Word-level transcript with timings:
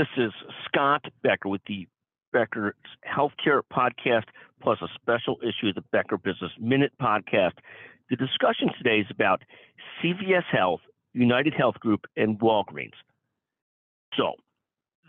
This 0.00 0.08
is 0.16 0.32
Scott 0.64 1.04
Becker 1.22 1.50
with 1.50 1.60
the 1.66 1.86
Becker's 2.32 2.74
Healthcare 3.06 3.60
Podcast, 3.70 4.24
plus 4.62 4.78
a 4.80 4.86
special 4.94 5.36
issue 5.42 5.68
of 5.68 5.74
the 5.74 5.84
Becker 5.92 6.16
Business 6.16 6.52
Minute 6.58 6.92
Podcast. 6.98 7.52
The 8.08 8.16
discussion 8.16 8.70
today 8.78 9.00
is 9.00 9.06
about 9.10 9.42
CVS 10.02 10.44
Health, 10.50 10.80
United 11.12 11.52
Health 11.52 11.74
Group, 11.80 12.06
and 12.16 12.40
Walgreens. 12.40 12.94
So, 14.16 14.36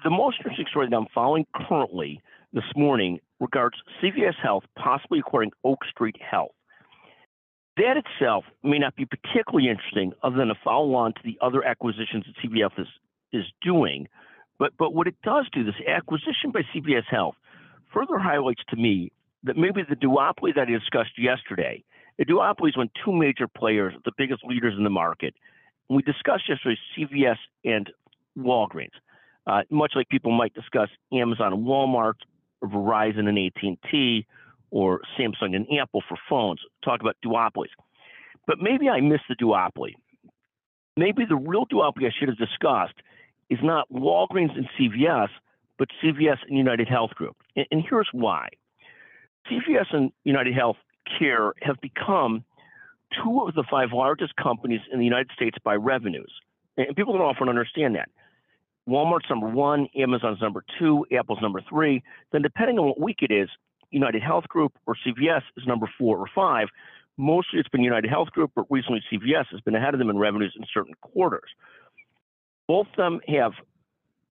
the 0.04 0.10
most 0.10 0.40
interesting 0.40 0.66
story 0.70 0.90
that 0.90 0.96
I'm 0.98 1.08
following 1.16 1.46
currently 1.56 2.22
this 2.52 2.66
morning 2.76 3.22
regards 3.40 3.78
CVS 4.04 4.36
Health 4.44 4.66
possibly 4.78 5.20
acquiring 5.20 5.52
Oak 5.64 5.86
Street 5.90 6.18
Health. 6.20 6.52
That 7.78 7.96
itself 7.96 8.44
may 8.62 8.78
not 8.78 8.98
be 8.98 9.06
particularly 9.06 9.70
interesting, 9.70 10.12
other 10.22 10.36
than 10.36 10.52
a 10.52 10.60
follow 10.62 10.96
on 10.96 11.14
to 11.14 11.22
the 11.24 11.38
other 11.42 11.64
acquisitions 11.64 12.26
that 12.26 12.36
CVS 12.44 12.78
is, 12.78 12.88
is 13.32 13.46
doing. 13.62 14.10
But, 14.62 14.74
but 14.78 14.94
what 14.94 15.08
it 15.08 15.16
does 15.24 15.48
do, 15.52 15.64
this 15.64 15.74
acquisition 15.88 16.52
by 16.54 16.62
CVS 16.72 17.06
Health, 17.10 17.34
further 17.92 18.20
highlights 18.20 18.62
to 18.70 18.76
me 18.76 19.12
that 19.44 19.58
maybe 19.58 19.82
the 19.82 19.96
duopoly 19.96 20.54
that 20.54 20.68
I 20.68 20.72
discussed 20.72 21.18
yesterday, 21.18 21.84
a 22.20 22.26
duopoly 22.26 22.70
is 22.70 22.78
when 22.78 22.92
two 23.04 23.12
major 23.12 23.48
players, 23.48 23.96
the 24.06 24.12
biggest 24.20 24.44
leaders 24.44 24.76
in 24.78 24.84
the 24.84 24.92
market, 24.92 25.34
we 25.90 26.04
discussed 26.04 26.48
yesterday 26.48 26.78
CVS 26.96 27.38
and 27.66 27.90
Walgreens, 28.38 28.92
uh, 29.48 29.64
much 29.72 29.94
like 29.96 30.08
people 30.10 30.32
might 30.32 30.54
discuss 30.54 30.90
Amazon 31.12 31.54
and 31.54 31.66
Walmart, 31.66 32.18
or 32.62 32.70
Verizon 32.70 33.28
and 33.28 33.40
AT&T, 33.40 34.28
or 34.70 35.02
Samsung 35.18 35.56
and 35.56 35.66
Apple 35.82 36.04
for 36.08 36.20
phones. 36.30 36.60
Talk 36.86 37.02
about 37.02 37.18
duopolies. 37.26 37.74
But 38.46 38.60
maybe 38.60 38.90
I 38.90 39.02
missed 39.02 39.24
the 39.28 39.36
duopoly. 39.36 39.94
Maybe 40.98 41.26
the 41.28 41.36
real 41.36 41.66
duopoly 41.66 42.06
I 42.06 42.12
should 42.16 42.30
have 42.30 42.38
discussed 42.38 42.94
is 43.52 43.60
not 43.62 43.88
Walgreens 43.92 44.56
and 44.56 44.68
CVS, 44.80 45.28
but 45.78 45.90
CVS 46.02 46.38
and 46.48 46.58
United 46.58 46.88
Health 46.88 47.12
Group. 47.12 47.36
And, 47.56 47.68
and 47.70 47.84
here's 47.88 48.08
why. 48.14 48.48
CVS 49.52 49.94
and 49.94 50.12
United 50.24 50.56
Health 50.56 50.78
Care 51.20 51.54
have 51.62 51.76
become 51.82 52.46
two 53.22 53.42
of 53.46 53.54
the 53.54 53.66
five 53.70 53.90
largest 53.92 54.36
companies 54.38 54.80
in 54.92 55.00
the 55.00 55.06
United 55.06 55.32
States 55.36 55.58
by 55.64 55.76
revenues. 55.76 56.32
And 56.78 56.96
people 56.96 57.14
don't 57.14 57.24
often 57.24 57.50
understand 57.50 57.96
that. 57.96 58.10
Walmart's 58.88 59.30
number 59.30 59.50
one, 59.50 59.88
Amazon's 59.98 60.42
number 60.42 60.64
two, 60.80 61.06
Apple's 61.12 61.42
number 61.42 61.62
three. 61.70 62.02
Then, 62.32 62.42
depending 62.42 62.80
on 62.80 62.88
what 62.88 63.00
week 63.00 63.20
it 63.22 63.32
is, 63.32 63.50
United 63.92 64.24
Health 64.24 64.48
Group 64.48 64.72
or 64.88 64.96
CVS 65.06 65.42
is 65.58 65.68
number 65.68 65.92
four 65.98 66.18
or 66.18 66.28
five. 66.34 66.70
Mostly 67.18 67.60
it's 67.60 67.68
been 67.68 67.84
United 67.84 68.10
Health 68.10 68.30
Group, 68.32 68.52
but 68.56 68.66
recently 68.70 69.02
CVS 69.12 69.48
has 69.52 69.60
been 69.62 69.76
ahead 69.76 69.94
of 69.94 70.00
them 70.00 70.10
in 70.10 70.18
revenues 70.18 70.56
in 70.58 70.66
certain 70.74 70.94
quarters. 71.02 71.50
Both 72.72 72.88
of 72.92 72.96
them 72.96 73.20
have 73.28 73.52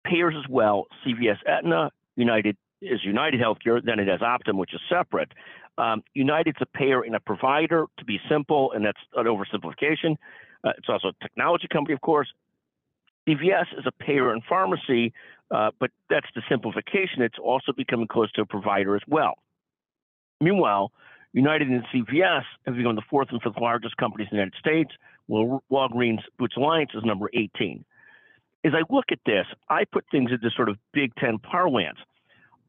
payers 0.06 0.34
as 0.38 0.50
well. 0.50 0.88
CVS 1.06 1.40
Aetna, 1.46 1.92
United 2.16 2.56
is 2.82 3.04
United 3.04 3.42
Healthcare, 3.42 3.84
then 3.84 4.00
it 4.00 4.08
has 4.08 4.22
Optum, 4.22 4.58
which 4.58 4.74
is 4.74 4.80
separate. 4.90 5.34
Um, 5.78 6.04
United's 6.14 6.60
a 6.62 6.66
payer 6.66 7.02
and 7.02 7.18
a 7.18 7.20
provider, 7.20 7.88
to 7.98 8.06
be 8.06 8.18
simple, 8.30 8.72
and 8.72 8.86
that's 8.86 9.02
an 9.18 9.26
oversimplification. 9.26 10.16
Uh, 10.64 10.72
it's 10.78 10.88
also 10.88 11.10
a 11.10 11.14
technology 11.22 11.68
company, 11.68 11.94
of 11.94 12.00
course. 12.00 12.30
CVS 13.28 13.78
is 13.78 13.86
a 13.86 13.92
payer 13.92 14.32
and 14.32 14.42
pharmacy, 14.48 15.12
uh, 15.52 15.72
but 15.78 15.92
that's 16.10 16.28
the 16.34 16.42
simplification. 16.48 17.22
It's 17.22 17.40
also 17.44 17.74
becoming 17.74 18.08
close 18.08 18.32
to 18.34 18.44
a 18.44 18.46
provider 18.46 18.96
as 18.96 19.04
well. 19.06 19.34
Meanwhile, 20.40 20.94
United 21.34 21.68
and 21.68 21.84
CVS 21.94 22.44
have 22.66 22.78
become 22.78 22.96
the 22.96 23.04
fourth 23.10 23.28
and 23.32 23.42
fifth 23.42 23.60
largest 23.60 23.98
companies 23.98 24.30
in 24.32 24.38
the 24.38 24.44
United 24.44 24.58
States, 24.58 24.92
while 25.26 25.62
Walgreens 25.70 26.22
Boots 26.38 26.56
Alliance 26.56 26.92
is 26.94 27.04
number 27.04 27.30
18. 27.34 27.84
As 28.66 28.74
I 28.76 28.84
look 28.94 29.06
at 29.12 29.20
this, 29.26 29.46
I 29.70 29.86
put 29.86 30.06
things 30.12 30.32
into 30.32 30.50
sort 30.56 30.70
of 30.70 30.78
Big 30.94 31.14
Ten 31.16 31.38
parlance. 31.40 31.98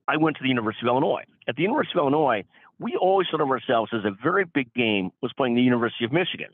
I 0.07 0.17
went 0.17 0.37
to 0.37 0.43
the 0.43 0.49
University 0.49 0.87
of 0.87 0.91
Illinois. 0.91 1.25
At 1.49 1.57
the 1.57 1.63
University 1.63 1.99
of 1.99 2.03
Illinois, 2.03 2.45
we 2.79 2.97
always 2.97 3.27
thought 3.31 3.41
of 3.41 3.51
ourselves 3.51 3.91
as 3.93 4.05
a 4.05 4.11
very 4.23 4.45
big 4.45 4.73
game 4.75 5.11
was 5.21 5.33
playing 5.33 5.55
the 5.55 5.63
University 5.63 6.05
of 6.05 6.13
Michigan. 6.13 6.49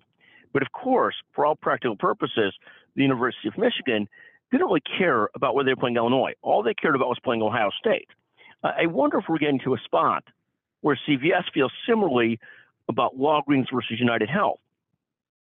But 0.52 0.62
of 0.62 0.72
course, 0.72 1.14
for 1.34 1.44
all 1.44 1.54
practical 1.54 1.97
purposes, 1.97 2.54
the 2.94 3.02
University 3.02 3.48
of 3.48 3.58
Michigan 3.58 4.08
didn't 4.50 4.66
really 4.66 4.82
care 4.98 5.28
about 5.34 5.54
whether 5.54 5.66
they 5.66 5.72
were 5.72 5.80
playing 5.80 5.97
Illinois. 5.97 6.32
All 6.42 6.62
they 6.62 6.74
cared 6.74 6.94
about 6.94 7.08
was 7.08 7.18
playing 7.22 7.42
Ohio 7.42 7.70
State. 7.78 8.08
Uh, 8.64 8.72
I 8.76 8.86
wonder 8.86 9.18
if 9.18 9.24
we're 9.28 9.38
getting 9.38 9.60
to 9.60 9.74
a 9.74 9.78
spot 9.84 10.24
where 10.80 10.98
CVS 11.08 11.44
feels 11.53 11.72
similarly 11.86 12.38
about 12.88 13.18
Walgreens 13.18 13.66
versus 13.72 13.98
United 13.98 14.30
Health. 14.30 14.60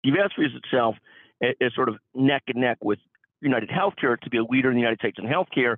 CVS 0.05 0.31
views 0.39 0.53
itself 0.65 0.97
as 1.43 1.75
sort 1.75 1.89
of 1.89 1.97
neck 2.15 2.45
and 2.49 2.61
neck 2.61 2.79
with 2.83 2.99
United 3.41 3.69
Healthcare 3.69 4.19
to 4.21 4.31
be 4.31 4.39
a 4.39 4.45
leader 4.45 4.71
in 4.71 4.75
the 4.75 4.81
United 4.81 4.99
States 4.99 5.19
in 5.19 5.27
healthcare 5.27 5.77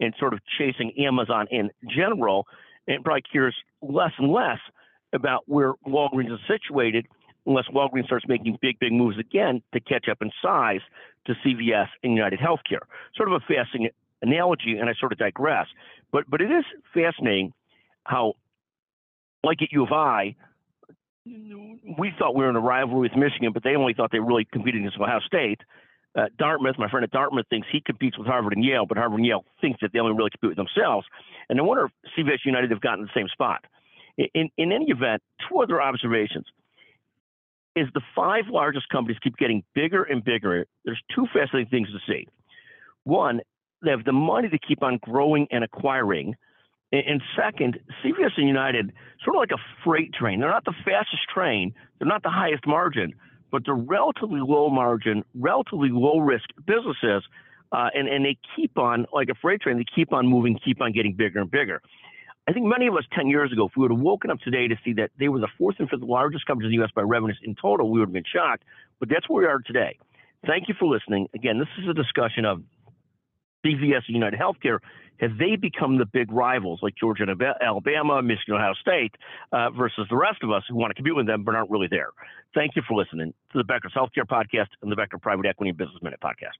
and 0.00 0.14
sort 0.18 0.32
of 0.32 0.40
chasing 0.58 0.92
Amazon 0.98 1.46
in 1.50 1.70
general, 1.88 2.46
and 2.88 3.04
probably 3.04 3.22
cares 3.32 3.54
less 3.80 4.10
and 4.18 4.32
less 4.32 4.58
about 5.12 5.44
where 5.46 5.74
Walgreens 5.86 6.32
is 6.32 6.40
situated 6.48 7.06
unless 7.46 7.66
Walgreens 7.72 8.06
starts 8.06 8.24
making 8.26 8.58
big, 8.60 8.78
big 8.78 8.92
moves 8.92 9.18
again 9.18 9.62
to 9.72 9.80
catch 9.80 10.08
up 10.10 10.18
in 10.20 10.30
size 10.42 10.80
to 11.26 11.34
CVS 11.44 11.88
and 12.02 12.14
United 12.14 12.40
Healthcare. 12.40 12.82
Sort 13.16 13.28
of 13.28 13.34
a 13.34 13.40
fascinating 13.40 13.90
analogy, 14.22 14.76
and 14.78 14.88
I 14.88 14.94
sort 14.98 15.12
of 15.12 15.18
digress. 15.18 15.66
But 16.10 16.28
but 16.28 16.40
it 16.40 16.50
is 16.50 16.64
fascinating 16.92 17.52
how 18.04 18.34
like 19.42 19.62
at 19.62 19.72
U 19.72 19.84
of 19.84 19.92
I, 19.92 20.36
we 21.26 22.12
thought 22.18 22.34
we 22.34 22.44
were 22.44 22.50
in 22.50 22.56
a 22.56 22.60
rivalry 22.60 23.08
with 23.08 23.16
Michigan, 23.16 23.52
but 23.52 23.62
they 23.62 23.76
only 23.76 23.94
thought 23.94 24.10
they 24.12 24.20
were 24.20 24.26
really 24.26 24.46
competed 24.50 24.80
against 24.80 24.98
Ohio 24.98 25.20
State. 25.20 25.60
Uh, 26.16 26.26
Dartmouth, 26.38 26.76
my 26.78 26.88
friend 26.88 27.02
at 27.02 27.10
Dartmouth 27.10 27.46
thinks 27.50 27.66
he 27.72 27.80
competes 27.80 28.16
with 28.16 28.26
Harvard 28.26 28.52
and 28.52 28.64
Yale, 28.64 28.86
but 28.86 28.96
Harvard 28.96 29.18
and 29.18 29.26
Yale 29.26 29.44
thinks 29.60 29.80
that 29.82 29.92
they 29.92 29.98
only 29.98 30.12
really 30.12 30.30
compete 30.30 30.56
with 30.56 30.66
themselves. 30.66 31.06
And 31.48 31.58
I 31.58 31.62
wonder 31.62 31.86
if 31.86 31.92
CVS 32.16 32.44
United 32.44 32.70
have 32.70 32.80
gotten 32.80 33.04
the 33.04 33.10
same 33.14 33.28
spot. 33.28 33.64
In, 34.16 34.48
in 34.56 34.70
any 34.70 34.90
event, 34.90 35.22
two 35.48 35.58
other 35.58 35.82
observations. 35.82 36.46
Is 37.74 37.88
the 37.92 38.02
five 38.14 38.44
largest 38.48 38.88
companies 38.88 39.18
keep 39.20 39.36
getting 39.36 39.64
bigger 39.74 40.04
and 40.04 40.22
bigger, 40.24 40.64
there's 40.84 41.02
two 41.12 41.26
fascinating 41.34 41.68
things 41.70 41.88
to 41.88 41.98
see. 42.06 42.28
One, 43.02 43.40
they 43.82 43.90
have 43.90 44.04
the 44.04 44.12
money 44.12 44.48
to 44.48 44.58
keep 44.58 44.84
on 44.84 45.00
growing 45.02 45.48
and 45.50 45.64
acquiring 45.64 46.36
and 46.92 47.20
second, 47.36 47.80
CVS 48.04 48.32
and 48.36 48.46
United, 48.46 48.92
sort 49.24 49.36
of 49.36 49.40
like 49.40 49.50
a 49.50 49.62
freight 49.84 50.12
train. 50.12 50.40
They're 50.40 50.50
not 50.50 50.64
the 50.64 50.74
fastest 50.84 51.22
train, 51.32 51.74
they're 51.98 52.08
not 52.08 52.22
the 52.22 52.30
highest 52.30 52.66
margin, 52.66 53.14
but 53.50 53.62
they're 53.64 53.74
relatively 53.74 54.40
low 54.40 54.68
margin, 54.70 55.24
relatively 55.34 55.90
low 55.90 56.18
risk 56.18 56.48
businesses. 56.66 57.22
Uh, 57.72 57.88
and, 57.94 58.06
and 58.06 58.24
they 58.24 58.36
keep 58.54 58.78
on, 58.78 59.06
like 59.12 59.28
a 59.28 59.34
freight 59.34 59.60
train, 59.60 59.78
they 59.78 59.84
keep 59.94 60.12
on 60.12 60.28
moving, 60.28 60.58
keep 60.64 60.80
on 60.80 60.92
getting 60.92 61.12
bigger 61.12 61.40
and 61.40 61.50
bigger. 61.50 61.82
I 62.46 62.52
think 62.52 62.66
many 62.66 62.86
of 62.86 62.94
us 62.94 63.04
10 63.16 63.28
years 63.28 63.52
ago, 63.52 63.66
if 63.66 63.72
we 63.76 63.82
would 63.82 63.90
have 63.90 64.00
woken 64.00 64.30
up 64.30 64.38
today 64.40 64.68
to 64.68 64.76
see 64.84 64.92
that 64.94 65.10
they 65.18 65.28
were 65.28 65.40
the 65.40 65.48
fourth 65.58 65.76
and 65.78 65.88
fifth 65.88 66.02
largest 66.02 66.46
companies 66.46 66.66
in 66.66 66.70
the 66.72 66.76
U.S. 66.82 66.90
by 66.94 67.02
revenues 67.02 67.38
in 67.42 67.54
total, 67.54 67.90
we 67.90 67.98
would 67.98 68.08
have 68.08 68.12
been 68.12 68.22
shocked. 68.30 68.64
But 69.00 69.08
that's 69.08 69.28
where 69.28 69.42
we 69.42 69.48
are 69.48 69.60
today. 69.60 69.98
Thank 70.46 70.68
you 70.68 70.74
for 70.78 70.86
listening. 70.86 71.28
Again, 71.34 71.58
this 71.58 71.68
is 71.82 71.88
a 71.88 71.94
discussion 71.94 72.44
of 72.44 72.62
CVS 73.64 74.02
and 74.06 74.14
United 74.14 74.38
Healthcare, 74.38 74.78
have 75.20 75.38
they 75.38 75.56
become 75.56 75.98
the 75.98 76.06
big 76.06 76.30
rivals 76.32 76.80
like 76.82 76.94
Georgia 76.96 77.22
and 77.22 77.42
Alabama, 77.62 78.20
Michigan, 78.22 78.56
Ohio 78.56 78.74
State, 78.74 79.14
uh, 79.52 79.70
versus 79.70 80.06
the 80.10 80.16
rest 80.16 80.42
of 80.42 80.50
us 80.50 80.64
who 80.68 80.74
want 80.74 80.90
to 80.90 80.94
compete 80.94 81.14
with 81.14 81.26
them 81.26 81.44
but 81.44 81.54
aren't 81.54 81.70
really 81.70 81.88
there? 81.88 82.08
Thank 82.54 82.76
you 82.76 82.82
for 82.86 82.96
listening 82.96 83.32
to 83.52 83.58
the 83.58 83.64
Becker's 83.64 83.92
Healthcare 83.94 84.26
Podcast 84.26 84.68
and 84.82 84.90
the 84.90 84.96
Becker 84.96 85.18
Private 85.18 85.46
Equity 85.46 85.70
and 85.70 85.78
Business 85.78 86.02
Minute 86.02 86.20
Podcast. 86.20 86.58